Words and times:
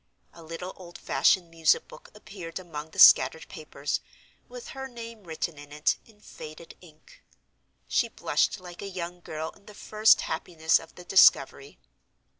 A 0.33 0.41
little 0.41 0.73
old 0.77 0.97
fashioned 0.97 1.51
music 1.51 1.87
book 1.87 2.09
appeared 2.15 2.57
among 2.57 2.89
the 2.89 2.97
scattered 2.97 3.47
papers, 3.49 3.99
with 4.49 4.69
her 4.69 4.87
name 4.87 5.25
written 5.25 5.59
in 5.59 5.71
it, 5.71 5.97
in 6.07 6.19
faded 6.19 6.75
ink. 6.81 7.21
She 7.87 8.07
blushed 8.07 8.59
like 8.59 8.81
a 8.81 8.87
young 8.89 9.21
girl 9.21 9.51
in 9.51 9.67
the 9.67 9.75
first 9.75 10.21
happiness 10.21 10.79
of 10.79 10.95
the 10.95 11.03
discovery. 11.05 11.77